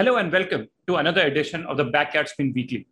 [0.00, 2.86] Hello and welcome to another edition of the Backyard Spin Weekly,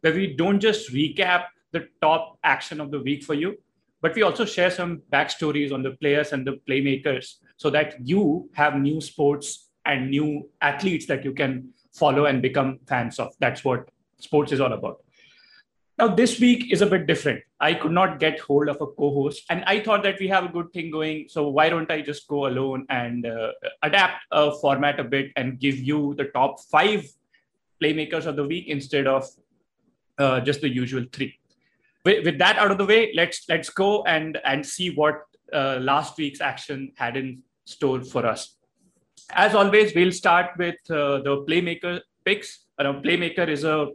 [0.00, 3.56] where we don't just recap the top action of the week for you,
[4.02, 8.50] but we also share some backstories on the players and the playmakers so that you
[8.54, 13.32] have new sports and new athletes that you can follow and become fans of.
[13.38, 13.88] That's what
[14.18, 14.96] sports is all about.
[15.98, 17.42] Now, this week is a bit different.
[17.58, 20.44] I could not get hold of a co host, and I thought that we have
[20.44, 21.26] a good thing going.
[21.28, 23.50] So, why don't I just go alone and uh,
[23.82, 27.04] adapt a format a bit and give you the top five
[27.82, 29.26] playmakers of the week instead of
[30.18, 31.36] uh, just the usual three?
[32.04, 35.22] With, with, that out of the way, let's let's go and and see what
[35.52, 38.54] uh, last week's action had in store for us.
[39.30, 42.66] As always, we'll start with uh, the playmaker picks.
[42.78, 43.88] A playmaker is a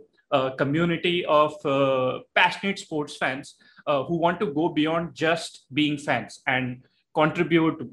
[0.58, 3.56] community of uh, passionate sports fans
[3.86, 7.88] uh, who want to go beyond just being fans and contribute,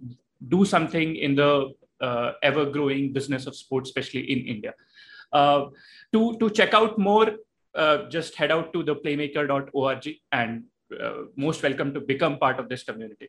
[0.48, 4.74] do something in the uh, ever growing business of sports, especially in India.
[5.32, 5.66] Uh,
[6.12, 7.32] to, to check out more,
[7.74, 10.64] uh, just head out to the playmaker.org and
[10.98, 13.28] uh, most welcome to become part of this community.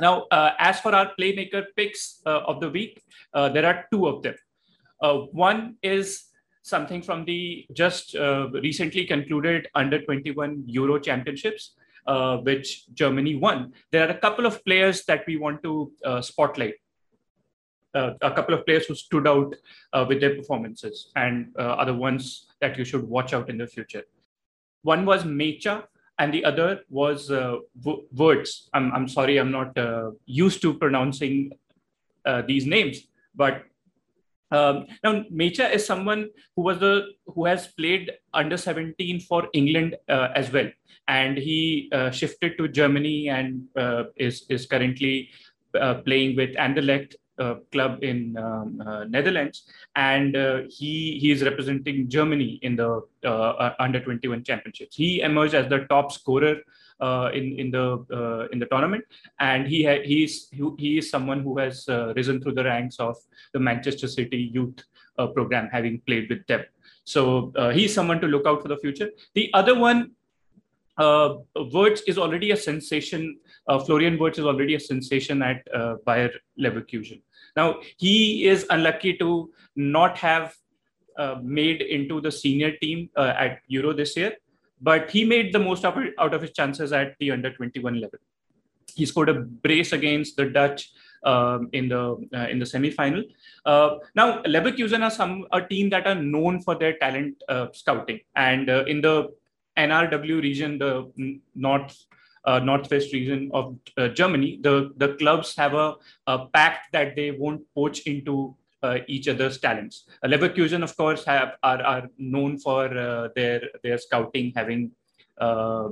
[0.00, 3.00] Now, as for our playmaker picks of the week,
[3.32, 4.34] there are two of them.
[5.30, 6.24] one is
[6.64, 11.74] something from the just uh, recently concluded under 21 Euro Championships,
[12.06, 13.72] uh, which Germany won.
[13.92, 16.74] There are a couple of players that we want to uh, spotlight.
[17.94, 19.54] Uh, a couple of players who stood out
[19.92, 23.66] uh, with their performances and uh, other ones that you should watch out in the
[23.66, 24.02] future.
[24.82, 25.84] One was Nmecha,
[26.18, 27.56] and the other was uh,
[28.12, 28.70] Wirtz.
[28.72, 29.76] I'm, I'm sorry, I'm not
[30.26, 31.52] used to pronouncing
[32.46, 33.64] these names, but
[34.50, 39.96] um, now, Nmecha is someone who was the who has played under 17 for England
[40.08, 40.70] uh, as well,
[41.08, 45.30] and he uh, shifted to Germany and uh, is is currently
[45.80, 50.36] uh, playing with Anderlecht uh, club in um, uh, Netherlands, and
[50.70, 53.02] he he is representing Germany in the
[53.80, 54.94] under 21 championships.
[54.94, 56.56] He emerged as the top scorer
[57.00, 59.04] in in the uh, in the tournament,
[59.40, 60.26] and he ha- he,
[60.78, 63.16] he is someone who has uh, risen through the ranks of
[63.52, 64.82] the Manchester City youth
[65.18, 66.64] uh, program, having played with them.
[67.04, 69.10] So uh, he's someone to look out for the future.
[69.34, 70.12] The other one,
[70.96, 73.38] uh, Wirtz is already a sensation.
[73.86, 75.64] Florian Wirtz is already a sensation at
[76.06, 77.20] Bayer Leverkusen.
[77.56, 80.54] Now he is unlucky to not have
[81.16, 84.36] uh, made into the senior team uh, at Euro this year
[84.80, 88.00] but he made the most of it, out of his chances at the under 21
[88.00, 88.18] level.
[88.94, 90.92] He scored a brace against the Dutch
[91.24, 93.24] um, in the uh, in the semi-final.
[93.64, 98.20] Uh, now, Leverkusen are some a team that are known for their talent uh, scouting,
[98.36, 99.30] and uh, in the
[99.76, 102.04] NRW region, the north
[102.44, 105.94] uh, northwest region of uh, Germany, the the clubs have a,
[106.26, 108.54] a pact that they won't poach into
[108.84, 109.96] uh, each other's talents.
[110.22, 114.90] Uh, Leverkusen, of course, have are, are known for uh, their their scouting, having
[115.40, 115.88] uh,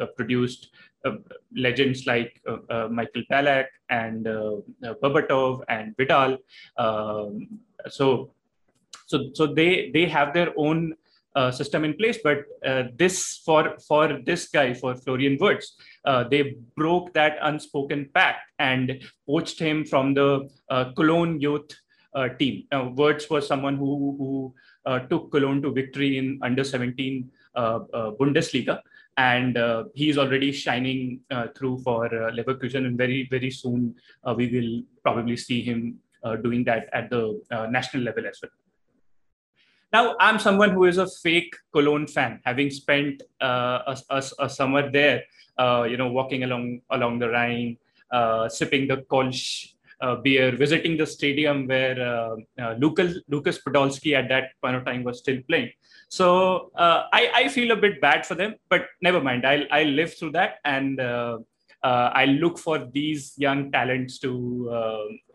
[0.00, 0.70] uh, produced
[1.04, 1.16] uh,
[1.56, 2.40] legends like
[2.90, 4.26] Michael Ballack and
[5.02, 6.38] Berbatov and Vidal.
[6.76, 8.34] Um, so,
[9.06, 10.94] so so they they have their own
[11.34, 12.18] uh, system in place.
[12.22, 18.08] But uh, this for for this guy for Florian Wirtz, uh, they broke that unspoken
[18.14, 20.48] pact and poached him from the
[20.96, 21.70] Cologne youth
[22.38, 22.64] team.
[22.70, 24.54] Now, Wirtz was someone who, who
[24.86, 27.80] uh, took Cologne to victory in under 17 uh,
[28.18, 28.80] Bundesliga.
[29.16, 29.56] And
[29.94, 31.20] he's already shining
[31.56, 33.94] through for Leverkusen, and very, very soon
[34.36, 36.00] we will probably see him
[36.42, 38.50] doing that at the national level as well.
[39.94, 44.50] Now, I'm someone who is a fake Cologne fan, having spent uh, a, a, a,
[44.50, 45.22] summer there,
[45.56, 47.76] uh, you know, walking along along the Rhine,
[48.10, 49.73] uh, sipping the Kolsch uh,
[50.22, 55.04] beer, visiting the stadium where uh, uh, Lucas, Lucas Podolski at that point of time
[55.04, 55.70] was still playing.
[56.08, 59.46] So uh, I, I feel a bit bad for them, but never mind.
[59.46, 61.38] I'll, I'll live through that and uh,
[61.82, 64.30] uh, I look for these young talents to,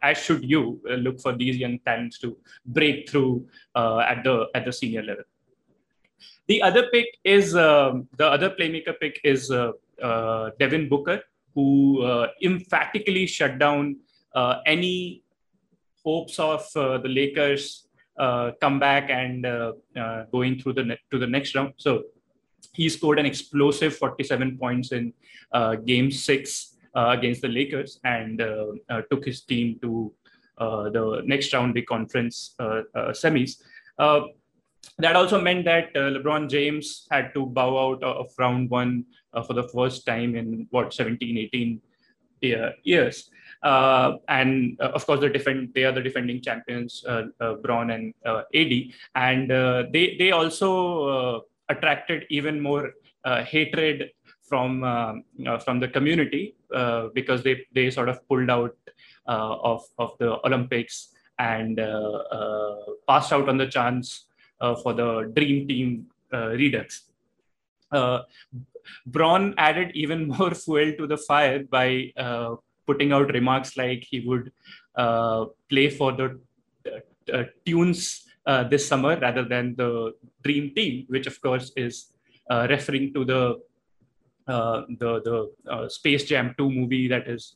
[0.02, 4.74] as should you, look for these young talents to break through at the at the
[4.74, 5.26] senior level.
[6.48, 9.50] The other pick is the other playmaker pick is
[10.60, 11.22] Devin Booker,
[11.54, 12.04] who
[12.42, 15.24] emphatically shut down uh, Uh, any
[16.06, 17.88] hopes of uh, the Lakers
[18.20, 21.74] uh, come back and uh, uh, going through the ne- to the next round.
[21.78, 22.04] So
[22.74, 25.14] he scored an explosive 47 points in
[25.86, 28.40] Game Six against the Lakers and
[29.10, 30.14] took his team to
[30.58, 33.64] the next round, the conference semis
[34.98, 39.42] that also meant that uh, LeBron James had to bow out of round one uh,
[39.42, 41.82] for the first time in what 17, 18
[42.84, 43.30] years.
[43.62, 47.92] Uh, and uh, of course, the defend they are the defending champions, uh, uh Bron
[47.92, 48.72] and uh, AD,
[49.16, 52.94] and uh, they they also attracted even more
[53.46, 54.12] hatred
[54.42, 54.82] from
[55.64, 56.56] from the community
[57.14, 58.76] because they they sort of pulled out
[59.28, 61.78] of of the Olympics and
[63.08, 64.26] passed out on the chance
[64.82, 67.10] for the dream team redux.
[69.06, 72.56] Bron added even more fuel to the fire by uh,
[72.90, 74.52] putting out remarks like he would
[74.96, 76.28] uh, play for the
[76.92, 78.02] uh, uh tunes
[78.50, 80.14] uh, this summer rather than the
[80.44, 82.12] dream team, which of course is
[82.50, 83.42] uh, referring to the
[85.02, 87.56] the the Space Jam 2 movie that is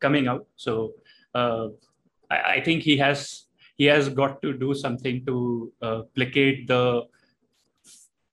[0.00, 0.46] coming out.
[0.54, 0.94] So
[1.34, 3.46] I, I, think he has
[3.76, 5.72] he has got to do something to
[6.14, 6.84] placate the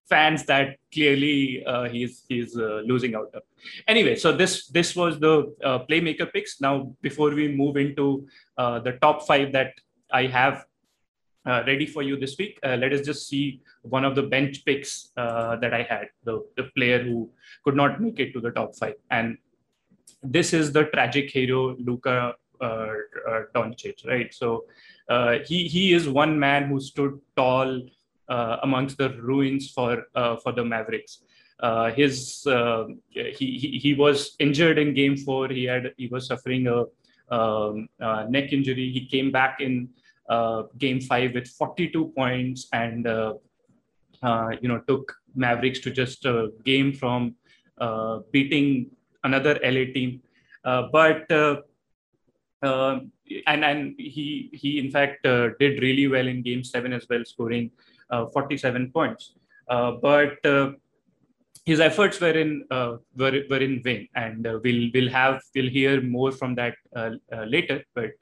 [0.10, 3.44] fans that clearly uh, he's he's uh, losing out of.
[3.88, 6.62] Anyway, so this this was the uh, playmaker picks.
[6.62, 9.74] Now, before we move into uh, the top five that
[10.12, 10.66] I have
[11.46, 14.64] uh, ready for you this week, uh, let us just see one of the bench
[14.66, 16.10] picks that I had.
[16.24, 17.30] The the player who
[17.64, 19.38] could not make it to the top five, and
[20.22, 22.88] this is the tragic hero Luka uh,
[23.56, 24.34] Doncic, right?
[24.34, 24.66] So
[25.46, 27.82] he he is one man who stood tall
[28.30, 31.24] amongst the ruins for uh, for the Mavericks.
[31.60, 32.46] Uh, his
[33.10, 35.48] he, he, he was injured in Game Four.
[35.50, 36.86] He had he was suffering a
[37.34, 37.88] um,
[38.30, 38.92] neck injury.
[38.92, 39.90] He came back in
[40.78, 47.36] Game Five with 42 points and you know took Mavericks to just a game from
[48.32, 48.92] beating
[49.24, 50.22] another LA team.
[50.64, 51.32] but
[52.66, 53.00] uh,
[53.48, 57.24] and and he he in fact uh, did really well in game seven as well
[57.26, 59.34] scoring uh, 47 points.
[59.68, 60.72] Uh, but uh,
[61.66, 66.32] his efforts were in were, were in vain, and we'll we'll have we'll hear more
[66.32, 66.76] from that
[67.48, 67.84] later.
[67.96, 68.14] But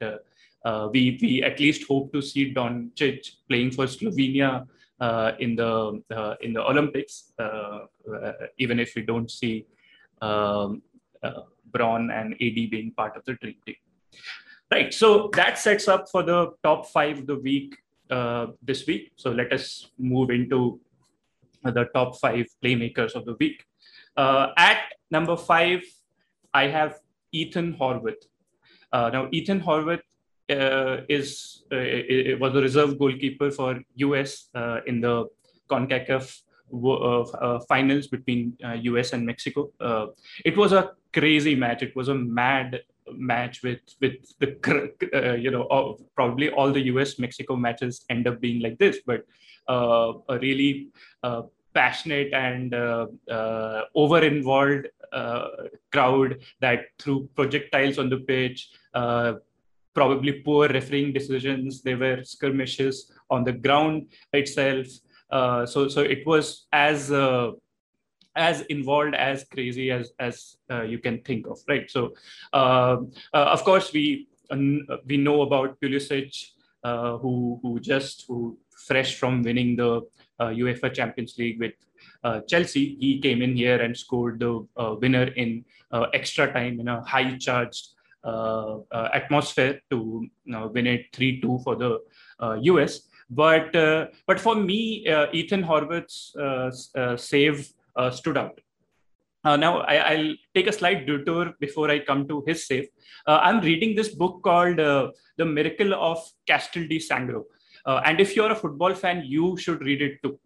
[0.92, 4.66] we we at least hope to see Doncic playing for Slovenia
[5.00, 7.80] uh, in the uh, in the Olympics, uh,
[8.58, 9.66] even if we don't see
[10.22, 10.82] um,
[11.66, 13.76] Bron and AD being part of the dream team.
[14.72, 17.76] Right, so that sets up for the top five of the week
[18.10, 19.12] uh, this week.
[19.16, 20.80] So let us move into
[21.62, 23.64] the top five playmakers of the week.
[24.16, 24.78] Uh, at
[25.10, 25.82] number five,
[26.52, 27.00] I have
[27.32, 28.22] Ethan Horvath.
[28.92, 30.02] Uh, now, Ethan Horvath
[30.50, 35.26] uh, is uh, was the reserve goalkeeper for US uh, in the
[35.68, 36.42] CONCACAF
[37.68, 39.70] finals between US and Mexico.
[40.44, 41.82] it was a crazy match.
[41.82, 42.80] It was a mad
[43.12, 48.26] match with with the uh, you know all, probably all the US Mexico matches end
[48.26, 49.24] up being like this, but
[49.68, 50.88] uh, a really
[51.22, 51.42] uh,
[51.74, 55.48] passionate and uh, uh, over involved uh,
[55.92, 58.70] crowd that threw projectiles on the pitch.
[59.94, 61.80] probably poor refereeing decisions.
[61.82, 64.88] There were skirmishes on the ground itself.
[65.30, 67.10] so, so it was as
[68.36, 71.90] as involved as crazy as as uh, you can think of right?
[71.90, 72.14] So
[72.52, 72.96] uh,
[73.32, 74.28] uh, of course we
[75.06, 76.50] we know about Pulisic
[76.82, 80.02] uh, who who just who fresh from winning the
[80.40, 81.72] UEFA uh, Champions League with
[82.24, 82.96] uh, Chelsea.
[83.00, 84.66] He came in here and scored the
[85.00, 85.64] winner in
[86.12, 87.88] extra time in a high charged
[88.92, 92.00] atmosphere to win it 3-2 for the
[92.72, 93.72] US but
[94.26, 96.34] but for me Ethan Horvath's
[97.16, 98.58] save uh, stood out.
[99.44, 102.88] Uh, now, I, will take a slight detour before I come to his save.
[103.26, 107.44] Uh, I'm reading this book called uh, The Miracle of Castel di Sangro.
[107.84, 110.40] Uh, and if you're a football fan, you should read it too.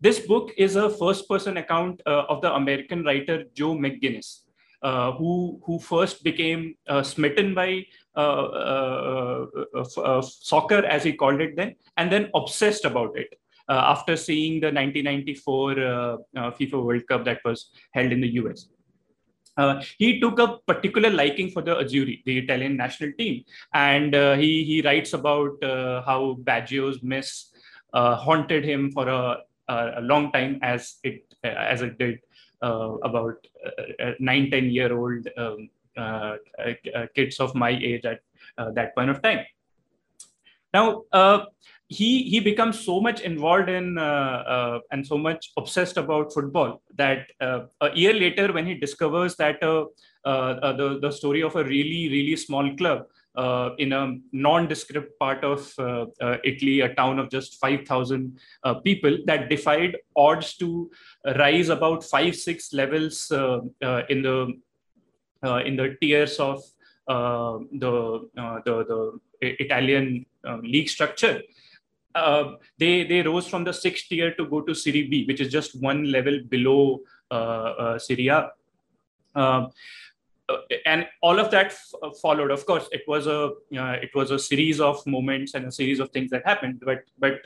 [0.00, 4.44] This book is a first person account uh, of the American writer Joe McGinniss,
[5.18, 7.84] who, who first became smitten by
[10.24, 13.34] soccer, as he called it then, and then obsessed about it.
[13.68, 18.28] Uh, after seeing the 1994 uh, uh, FIFA World Cup that was held in the
[18.40, 18.70] US.
[19.58, 23.44] Uh, he took a particular liking for the Azzurri, the Italian national team,
[23.74, 27.50] and uh, he he writes about uh, how Baggio's miss
[27.92, 32.20] haunted him for a, a, long time, as it as it did
[32.62, 33.36] about
[34.18, 35.68] nine ten year old um,
[37.14, 38.20] kids of my age at
[38.74, 39.44] that point of time.
[40.72, 41.02] Now,
[41.88, 46.82] he he becomes so much involved in uh, uh, and so much obsessed about football
[46.94, 49.84] that uh, a year later when he discovers that uh,
[50.26, 53.06] uh, uh, the the story of a really really small club
[53.78, 55.72] in a nondescript part of
[56.44, 58.38] Italy, a town of just five thousand
[58.84, 60.90] people, that defied odds to
[61.36, 64.60] rise about five six levels in the
[65.64, 66.60] in the tiers of
[67.06, 68.28] the,
[68.64, 69.20] the the
[69.62, 70.26] Italian
[70.62, 71.40] league structure,
[72.14, 75.52] uh, they they rose from the sixth tier to go to Serie B, which is
[75.52, 77.00] just one level below
[77.30, 77.34] uh,
[77.84, 78.50] uh Serie A.
[79.34, 79.70] Um,
[80.50, 82.50] uh, and all of that f- uh, followed.
[82.50, 86.10] Of course, it was a it was a series of moments and a series of
[86.10, 86.82] things that happened.
[86.84, 87.42] But but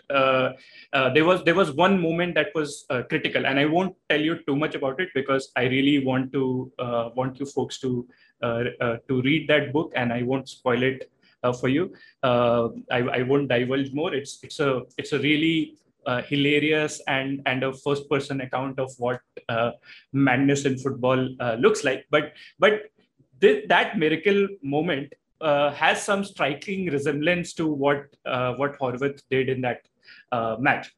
[1.15, 4.57] there was there was one moment that was critical, and I won't tell you too
[4.57, 6.71] much about it because I really want to
[7.17, 8.07] want you folks to
[8.43, 11.93] to read that book, and I won't spoil it uh, for you.
[12.23, 14.15] Uh, I, I won't divulge more.
[14.15, 18.93] It's it's a it's a really uh, hilarious and and a first person account of
[18.99, 19.71] what uh,
[20.13, 22.91] madness in football uh, looks like but but
[23.41, 28.07] th- that miracle moment uh, has some striking resemblance to what
[28.57, 29.87] what Horvath did in that
[30.59, 30.91] match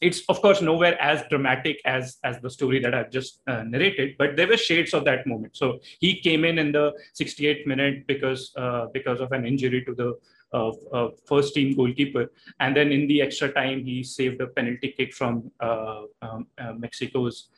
[0.00, 4.16] it's of course nowhere as dramatic as as the story that I've just uh, narrated,
[4.18, 5.56] but there were shades of that moment.
[5.56, 9.94] So he came in in the 68th minute because uh, because of an injury to
[9.94, 10.18] the
[10.52, 12.30] uh, uh first team goalkeeper,
[12.60, 16.72] and then in the extra time he saved a penalty kick from uh, um, uh,
[16.72, 17.48] Mexico's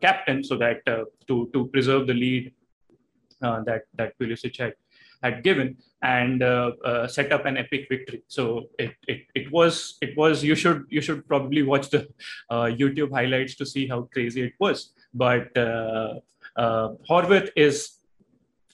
[0.00, 0.84] captain, so that
[1.28, 2.52] to to preserve the lead
[3.40, 4.74] that that Pulisic had
[5.22, 8.22] had given and uh, uh, set up an epic victory.
[8.26, 12.08] So it, it, it was it was you should you should probably watch the
[12.50, 14.92] uh, YouTube highlights to see how crazy it was.
[15.14, 16.14] But uh,
[16.56, 17.98] uh, Horvath is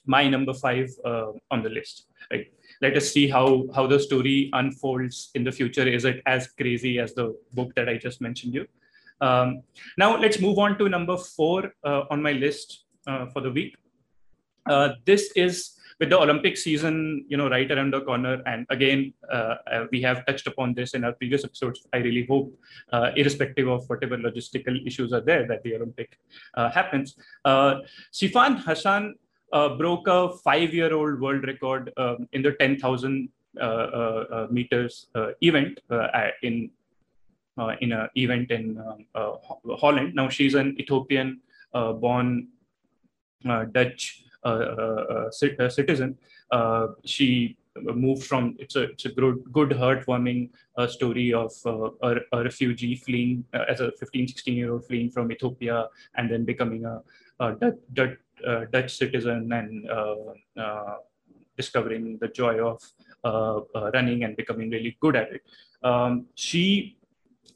[0.06, 2.06] my number five uh, on the list.
[2.30, 2.46] Right?
[2.80, 5.86] Let us see how how the story unfolds in the future.
[5.86, 8.66] Is it as crazy as the book that I just mentioned you?
[9.20, 9.62] Um,
[9.98, 13.76] now let's move on to number four on my list for the week.
[15.04, 19.56] this is with the Olympic season, you know, right around the corner, and again, uh,
[19.70, 21.86] uh, we have touched upon this in our previous episodes.
[21.92, 22.56] I really hope,
[22.92, 26.18] uh, irrespective of whatever logistical issues are there, that the Olympic
[26.54, 27.16] uh, happens.
[27.44, 27.80] Uh,
[28.12, 29.16] Sifan Hassan
[29.52, 33.28] uh, broke a five-year-old world record um, in the 10,000
[34.50, 35.08] meters
[35.42, 35.80] event
[36.42, 36.70] in
[37.80, 38.80] in an event in
[39.80, 40.14] Holland.
[40.14, 42.48] Now she's an Ethiopian-born
[43.72, 44.27] Dutch
[45.30, 46.16] citizen.
[46.50, 51.90] Uh, she moved from it's a it's a good good heartwarming uh, story of uh,
[52.02, 56.30] a, a, refugee fleeing uh, as a 15 16 year old fleeing from Ethiopia and
[56.30, 57.00] then becoming a,
[57.40, 58.16] a Dutch, Dutch,
[58.46, 59.88] uh, Dutch, citizen and
[61.56, 62.80] discovering the joy of
[63.92, 65.42] running and becoming really good at it.
[65.82, 66.97] Um, she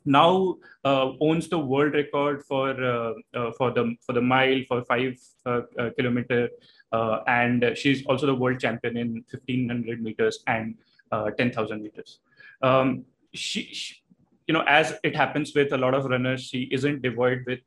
[0.04, 4.84] now uh, owns the world record for uh, uh, for the for the mile for
[4.84, 5.16] five
[5.96, 6.48] kilometer,
[7.26, 10.76] and she's also the world champion in 1500 meters and
[11.36, 12.20] 10,000 meters.
[12.62, 13.04] Um,
[13.34, 13.96] she, she,
[14.46, 17.60] you know, as it happens with a lot of runners, she isn't devoid with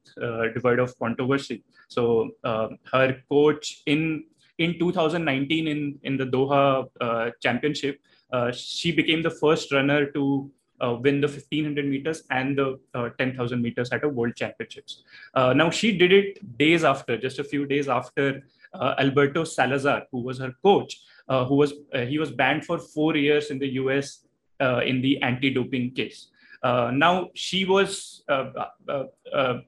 [0.54, 1.63] devoid of controversy.
[1.89, 4.25] So her coach in
[4.58, 8.00] in 2019 in in the Doha uh, Championship,
[8.32, 12.77] uh, she became the first runner to uh, Uh, win the 1500 meters and the
[12.94, 15.03] uh, 10,000 meters at a world championships.
[15.34, 18.44] Uh, now she did it days after, just a few days after
[18.79, 22.77] uh, Alberto Salazar, who was her coach, uh, who was uh, he was banned for
[22.77, 24.25] four years in the U.S.
[24.60, 26.27] Uh, in the anti-doping case.
[26.63, 28.24] Uh, now she was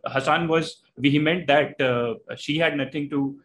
[0.06, 1.76] Hassan was vehement that
[2.38, 3.40] she had nothing to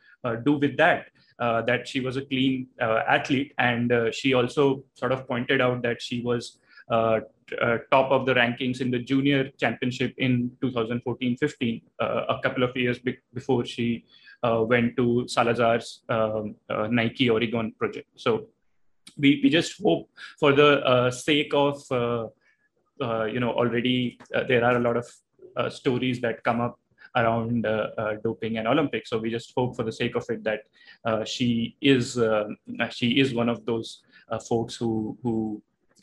[0.44, 1.06] do with that.
[1.38, 6.22] that she was a clean athlete, and she also sort of pointed out that she
[6.22, 6.58] was
[6.92, 7.20] uh,
[7.60, 12.76] uh, top of the rankings in the junior championship in 2014-15, uh, a couple of
[12.76, 14.04] years be- before she
[14.42, 18.08] uh, went to Salazar's um, uh, Nike Oregon project.
[18.16, 18.48] So
[19.16, 24.18] we, we just hope for the sake of, you know, already
[24.48, 26.78] there are a lot of stories that come up
[27.16, 29.10] around uh, uh, doping and Olympics.
[29.10, 30.60] So we just hope, for the sake of it, that
[31.04, 32.18] uh, she is
[32.90, 34.02] she is one of those
[34.48, 35.62] folks who who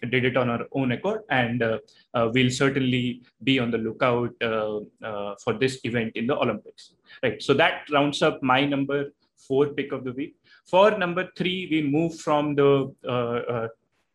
[0.10, 1.79] did it on our own accord, and uh,
[2.13, 6.94] uh, we'll certainly be on the lookout uh, for this event in the Olympics.
[7.24, 7.41] Right.
[7.41, 10.36] So that rounds up my number four pick of the week.
[10.65, 13.70] For number three, we move from the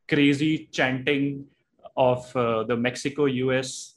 [0.09, 1.47] crazy chanting
[1.97, 3.97] of the Mexico-US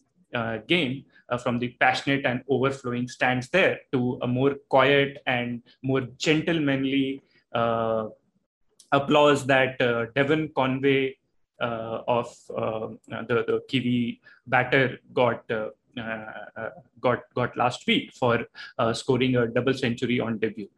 [0.68, 6.02] game uh, from the passionate and overflowing stands there to a more quiet and more
[6.18, 7.22] gentlemanly
[7.54, 8.08] uh,
[8.92, 11.14] applause that uh, Devon Conway uh,
[11.60, 16.70] Uh, of um, uh, the, the Kiwi batter got uh, uh
[17.02, 18.46] got got last week for
[18.78, 20.70] uh, scoring a double century on debut.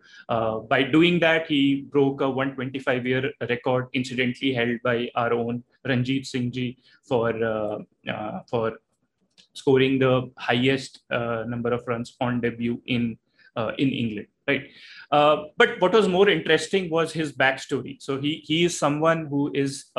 [0.70, 7.34] by doing that, he broke a 125-year record, incidentally held by our own Ranjitsinhji for
[8.50, 8.80] for
[9.52, 13.18] scoring the highest uh, number of runs on debut in
[13.78, 14.70] in England, right?
[15.58, 18.02] but what was more interesting was his backstory.
[18.02, 19.92] So he he is someone who is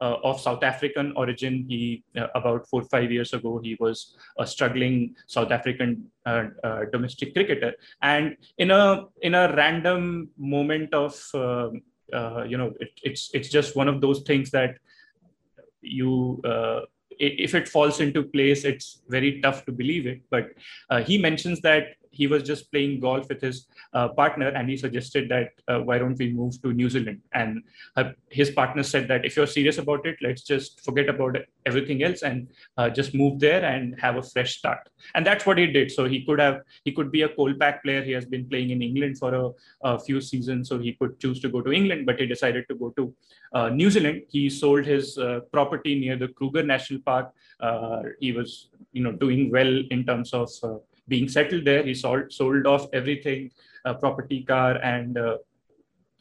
[0.00, 1.66] uh, of South African origin.
[1.68, 6.46] He uh, about four or five years ago he was a struggling South African uh,
[6.64, 12.72] uh domestic cricketer, and in a in a random moment of um, uh, you know
[12.80, 14.78] it, it's it's just one of those things that
[15.82, 16.80] you uh,
[17.18, 20.22] if it falls into place, it's very tough to believe it.
[20.30, 20.52] But
[21.04, 25.28] he mentions that he was just playing golf with his uh, partner and he suggested
[25.28, 27.20] that uh, why don't we move to New Zealand?
[27.32, 27.62] And
[27.96, 31.36] uh, his partner said that if you're serious about it, let's just forget about
[31.66, 34.88] everything else and uh, just move there and have a fresh start.
[35.14, 35.90] And that's what he did.
[35.92, 38.02] So he could have, he could be a Kolpak player.
[38.02, 39.50] He has been playing in England for a,
[39.82, 40.68] a few seasons.
[40.68, 43.14] So he could choose to go to England, but he decided to go to
[43.52, 44.22] uh, New Zealand.
[44.28, 47.32] He sold his uh, property near the Kruger National Park.
[48.18, 50.50] he was, you know, doing well in terms of
[51.10, 51.82] being settled there.
[51.82, 53.50] He sold, sold off everything,
[53.84, 55.36] uh, property, car, and uh,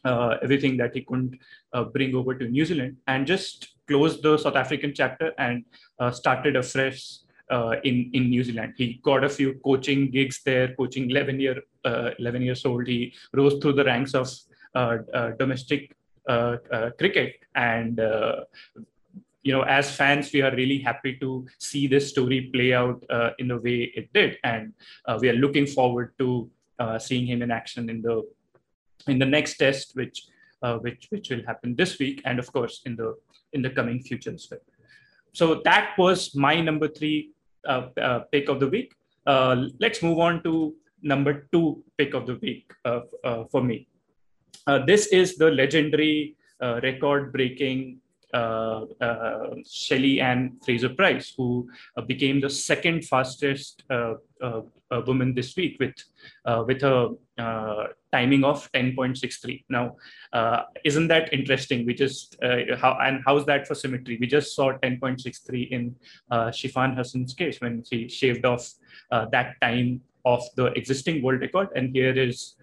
[0.03, 1.38] uh, everything that he couldn't
[1.74, 5.63] uh, bring over to New Zealand, and just closed the South African chapter and
[6.00, 7.01] uh, started afresh
[7.50, 8.74] uh, in in New Zealand.
[8.77, 12.88] He got a few coaching gigs there, coaching 11 year 11 years old.
[12.88, 14.27] He rose through the ranks of
[15.38, 15.96] domestic
[16.98, 18.00] cricket and
[19.43, 23.31] you know, as fans, we are really happy to see this story play out uh,
[23.39, 24.74] in the way it did, and
[25.05, 28.24] uh, we are looking forward to uh, seeing him in action in the
[29.08, 30.27] in the next test, which
[30.62, 33.15] uh, which which will happen this week, and of course in the
[33.53, 34.60] in the coming future as well.
[35.31, 37.31] So that was my number three
[37.67, 38.93] uh, uh, pick of the week.
[39.79, 42.74] let's move on to number two pick of the week
[43.51, 43.88] for me.
[44.86, 52.50] this is the legendary record-breaking uh, uh, Shelly Ann Fraser Pryce, who uh, became the
[52.50, 55.96] second fastest uh, uh, uh, woman this week with
[56.66, 57.16] with a
[58.12, 59.63] timing of 10.63.
[59.70, 59.96] Now,
[60.84, 61.86] isn't that interesting?
[61.86, 64.18] We just how and how's that for symmetry?
[64.20, 65.96] We just saw 10.63 in
[66.32, 68.74] Sifan Hassan's case when she shaved off
[69.12, 72.56] that time of the existing world record, and here is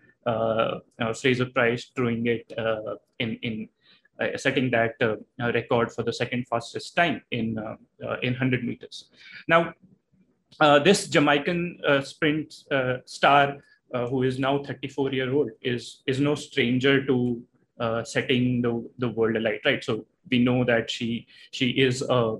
[1.20, 2.52] Fraser Pryce doing it
[3.18, 3.75] in in uh,
[4.36, 5.16] setting that uh,
[5.52, 9.10] record for the second fastest time in uh, in 100 meters.
[9.48, 9.74] Now,
[10.84, 12.54] this Jamaican sprint
[13.04, 13.56] star,
[13.92, 17.42] who is now 34 year old, is is no stranger to
[18.04, 19.60] setting the the world alight.
[19.64, 19.84] Right.
[19.84, 22.38] So we know that she she is a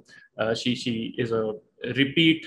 [0.55, 1.55] she she is a
[1.95, 2.47] repeat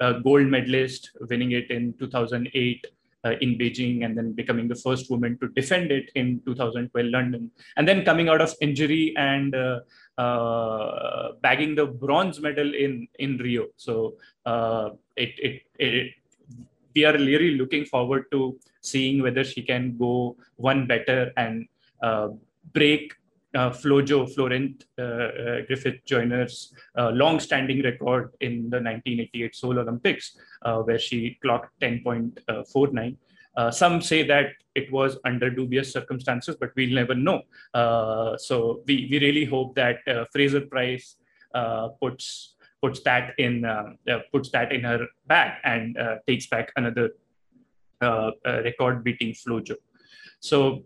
[0.00, 2.90] uh, gold medalist, winning it in 2008, uh,
[3.40, 7.88] in Beijing and then becoming the first woman to defend it in 2012 London, and
[7.88, 9.80] then coming out of injury and uh,
[10.18, 13.66] uh, bagging the bronze medal in in Rio.
[13.76, 16.12] So uh, it, it, it
[16.94, 21.66] we are really looking forward to seeing whether she can go one better and
[22.02, 22.28] uh,
[22.72, 23.14] break
[23.54, 30.36] uh, Flojo, Florence uh, uh, Griffith Joyner's uh, long-standing record in the 1988 Seoul Olympics,
[30.62, 33.16] uh, where she clocked 10.49.
[33.56, 37.42] Uh, some say that it was under dubious circumstances, but we'll never know.
[38.38, 39.98] so we, we really hope that
[40.32, 41.16] Fraser Pryce
[42.00, 43.64] puts puts that in
[44.32, 47.10] puts that in her bag and takes back another
[48.44, 49.76] record-beating Flojo.
[50.40, 50.82] So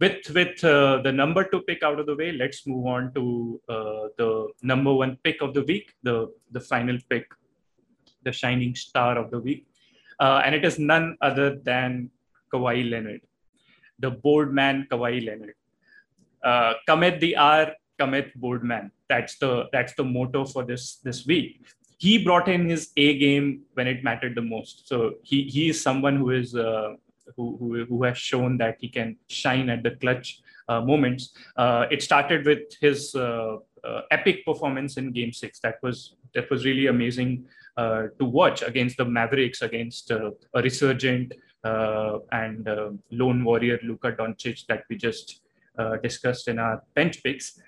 [0.00, 3.60] with with uh, the number two pick out of the way, let's move on to
[3.68, 7.26] uh, the number one pick of the week, the the final pick,
[8.22, 9.66] the shining star of the week,
[10.20, 12.10] uh, and it is none other than
[12.52, 13.22] Kawhi Leonard,
[13.98, 15.54] the boardman Kawhi Leonard.
[16.42, 18.92] Uh, commit the R, commit boardman.
[19.08, 21.66] That's the that's the motto for this this week.
[21.98, 24.86] He brought in his A game when it mattered the most.
[24.86, 26.94] So he he is someone who is uh,
[27.36, 31.32] who, who, who has shown that he can shine at the clutch uh, moments.
[31.56, 35.60] Uh, it started with his uh, uh, epic performance in Game Six.
[35.60, 41.32] That was that was really amazing uh, to watch against the Mavericks, against a resurgent
[41.64, 42.68] and
[43.10, 45.40] lone warrior Luka Doncic that we just
[46.02, 47.58] discussed in our bench picks.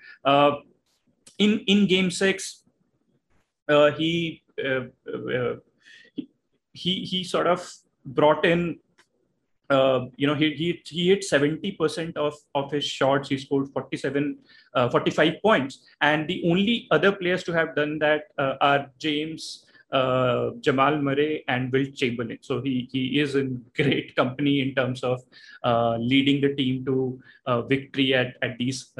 [1.39, 2.63] in in Game Six,
[3.97, 4.43] he,
[6.73, 7.67] he he sort of
[8.05, 8.79] brought in
[9.71, 13.29] uh, you know, he, he, he hit 70% of, of his shots.
[13.29, 14.37] He scored 47,
[14.75, 15.79] uh, 45 points.
[16.01, 21.45] And the only other players to have done that uh, are James, uh, Jamal Murray,
[21.47, 22.39] and Wilt Chamberlain.
[22.41, 25.21] So he, he is in great company in terms of
[25.63, 27.21] uh, leading the team to
[27.67, 28.91] victory at, at these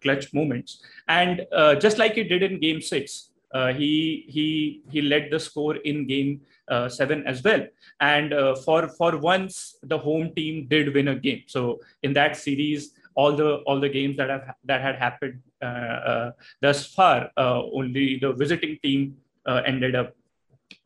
[0.00, 0.82] clutch moments.
[1.08, 1.44] And
[1.80, 6.06] just like he did in game six, Uh, he he he led the score in
[6.06, 7.66] game uh, seven as well.
[8.00, 11.42] And uh, for for once, the home team did win a game.
[11.46, 15.98] So in that series, all the all the games that have that had happened uh,
[16.12, 20.16] uh, thus far, only the visiting team ended up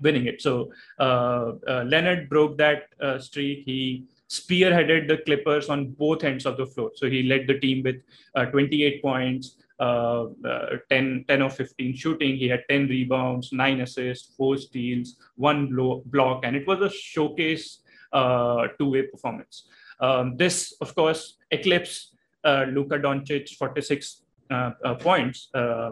[0.00, 0.42] winning it.
[0.42, 2.88] So Leonard broke that
[3.20, 3.64] streak.
[3.64, 6.90] He spearheaded the Clippers on both ends of the floor.
[6.94, 7.96] So he led the team with
[8.34, 12.36] uh, 28 points, uh, uh, 10, 10 or 15 shooting.
[12.36, 16.90] He had 10 rebounds, nine assists, four steals, one blow, block, and it was a
[16.90, 17.80] showcase
[18.12, 19.68] uh, two-way performance.
[20.00, 25.90] Um, this, of course, eclipsed uh, Luka Doncic 46 uh, uh, points uh,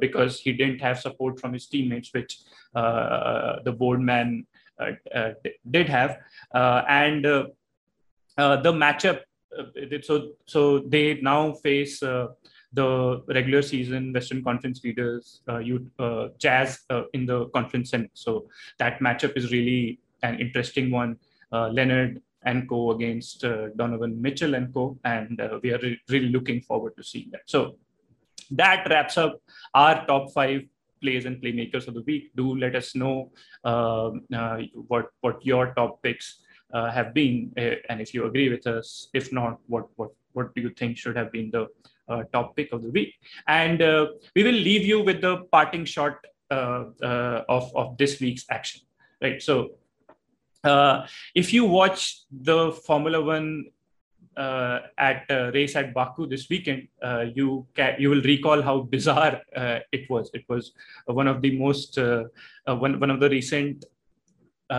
[0.00, 2.38] because he didn't have support from his teammates, which
[2.74, 4.46] the board man
[5.70, 6.18] did have.
[6.54, 7.52] and the
[8.38, 9.20] matchup,
[10.02, 12.02] so so they now face
[12.72, 18.10] the regular season Western Conference leaders, uh, you uh, Jazz uh, in the conference, center.
[18.14, 18.46] so
[18.78, 21.16] that matchup is really an interesting one.
[21.52, 26.00] Uh, Leonard and co against uh, Donovan Mitchell and co, and uh, we are re-
[26.08, 27.42] really looking forward to seeing that.
[27.46, 27.76] So
[28.50, 29.40] that wraps up
[29.74, 30.62] our top five
[31.02, 32.30] plays and playmakers of the week.
[32.36, 33.32] Do let us know
[33.64, 34.22] um,
[34.88, 36.40] what what your top picks
[36.72, 39.08] have been, and if you agree with us.
[39.12, 41.68] If not, what what what do you think should have been the
[42.32, 43.14] topic of the week.
[43.46, 46.16] And uh, we will leave you with the parting shot
[46.50, 46.84] uh,
[47.48, 48.82] of, of this week's action,
[49.20, 49.42] right?
[49.42, 49.54] So
[51.34, 53.66] if you watch the Formula One
[54.36, 58.80] uh, at uh, race at Baku this weekend, uh, you can, you will recall how
[58.80, 59.42] bizarre
[59.92, 60.30] it was.
[60.32, 60.72] It was
[61.06, 63.84] one of the most one one of the recent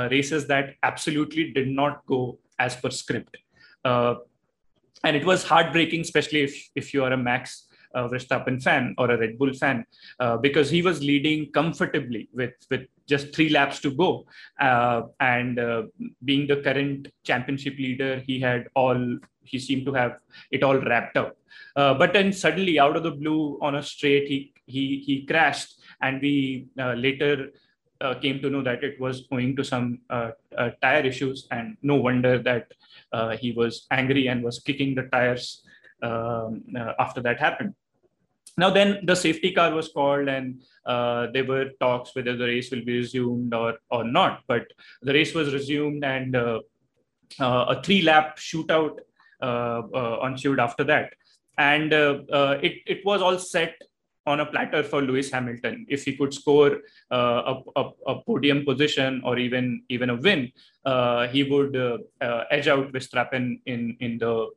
[0.10, 3.38] races that absolutely did not go as per script
[5.04, 9.12] and it was heartbreaking, especially if if you are a Max uh, Verstappen fan or
[9.12, 9.86] a Red Bull fan,
[10.20, 14.26] uh, because he was leading comfortably with with just three laps to go,
[14.60, 15.84] uh, and uh,
[16.24, 20.20] being the current championship leader, he had all he seemed to have
[20.52, 21.38] it all wrapped up.
[21.76, 25.80] Uh, but then suddenly, out of the blue, on a straight, he he he crashed,
[26.02, 26.68] and we
[28.04, 30.00] uh, came to know that it was owing to some
[30.82, 32.68] tire issues, and no wonder that
[33.12, 35.64] uh, he was angry and was kicking the tires
[36.02, 37.74] um, uh, after that happened.
[38.58, 42.70] Now, then the safety car was called, and uh, there were talks whether the race
[42.72, 44.42] will be resumed or, or not.
[44.48, 44.66] But
[45.02, 46.60] the race was resumed, and uh,
[47.40, 49.00] uh, a three lap shootout
[49.42, 49.82] uh,
[50.24, 51.14] ensued after that.
[51.58, 53.76] And it, it was all set
[54.26, 55.86] on a platter for Lewis Hamilton.
[55.90, 56.82] If he could score
[57.12, 60.52] uh, a, a, a, podium position or even even a win,
[60.86, 64.50] uh, he would uh, uh edge out Verstappen in in the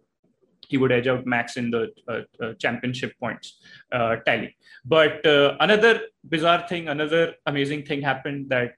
[0.68, 3.60] he would edge out Max in the uh, uh, championship points
[3.92, 4.56] tally.
[4.84, 8.74] But another bizarre thing, another amazing thing happened that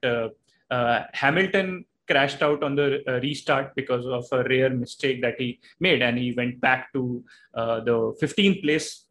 [1.15, 6.19] Hamilton crashed out on the restart because of a rare mistake that he made and
[6.19, 7.25] he went back to
[7.55, 9.08] the 15th place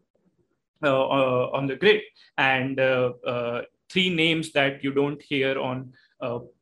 [0.83, 2.03] Uh, uh, on the grid
[2.37, 5.91] and uh, uh, three names that you don't hear on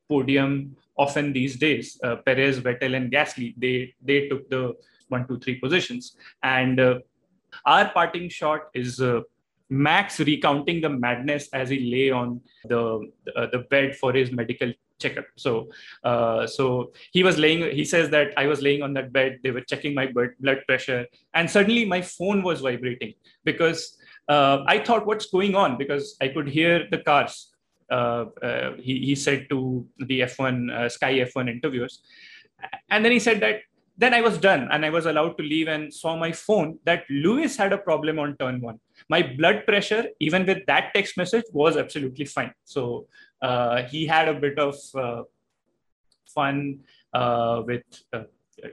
[0.08, 4.74] podium often these days perez vettel and gasly they they took the
[5.10, 6.80] one two three positions and
[7.66, 9.02] our parting shot is
[9.70, 14.72] Max recounting the madness as he lay on the uh, the bed for his medical
[15.00, 15.26] checkup.
[15.36, 15.70] So,
[16.04, 17.76] uh, so he was laying.
[17.76, 19.40] He says that I was laying on that bed.
[19.44, 23.98] They were checking my blood pressure, and suddenly my phone was vibrating because
[24.28, 25.78] uh, I thought, what's going on?
[25.78, 27.52] Because I could hear the cars.
[27.90, 32.02] Uh, uh, he, he said to the F1 uh, Sky F1 interviewers,
[32.90, 33.60] and then he said that
[33.98, 37.04] then I was done and I was allowed to leave and saw my phone that
[37.10, 38.78] Lewis had a problem on turn one.
[39.08, 42.54] My blood pressure, even with that text message, was absolutely fine.
[42.66, 43.08] So
[43.42, 45.24] uh, he had a bit of uh,
[46.28, 46.80] fun
[47.14, 47.84] with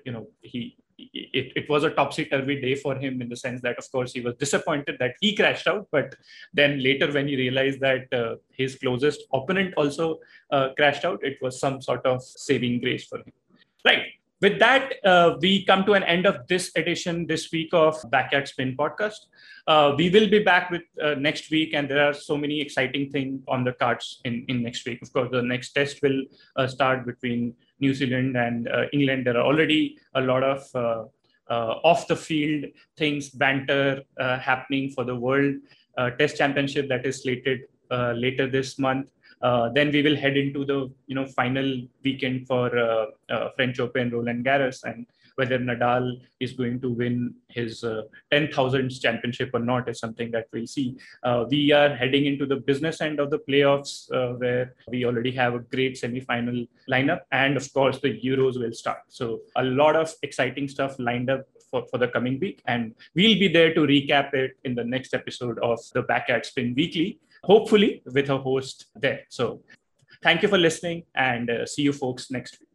[0.04, 0.76] you know he
[1.12, 4.20] it, it was a topsy-turvy day for him in the sense that of course he
[4.20, 6.14] was disappointed that he crashed out but
[6.52, 10.18] then later when he realized that uh, his closest opponent also
[10.50, 13.32] uh, crashed out it was some sort of saving grace for him
[13.84, 14.04] right
[14.42, 18.48] with that, uh, we come to an end of this edition this week of Backyard
[18.48, 19.28] Spin podcast.
[19.68, 23.08] Uh, we will be back with uh, next week, and there are so many exciting
[23.08, 25.00] things on the cards in, in next week.
[25.00, 26.24] Of course, the next test will
[26.56, 29.26] uh, start between New Zealand and uh, England.
[29.26, 31.04] There are already a lot of uh,
[31.90, 32.64] off the field
[32.96, 35.56] things, banter happening for the World
[36.18, 39.10] Test Championship that is slated later this month.
[39.42, 41.68] Uh, then we will head into the you know final
[42.04, 47.34] weekend for uh, uh, French Open, Roland Garros, and Whether Nadal is going to win
[47.48, 50.96] his uh, 10,000th championship or not is something that we'll see.
[51.22, 55.32] Uh, we are heading into the business end of the playoffs uh, where we already
[55.32, 57.20] have a great semi-final lineup.
[57.30, 59.00] And of course, the Euros will start.
[59.08, 62.62] So a lot of exciting stuff lined up for, for the coming week.
[62.66, 66.74] And we'll be there to recap it in the next episode of the Backyard Spin
[66.76, 69.22] Weekly, hopefully with a host there.
[69.28, 69.62] So
[70.22, 72.71] thank you for listening and uh, see you folks next week.